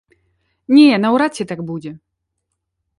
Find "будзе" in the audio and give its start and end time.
1.71-1.91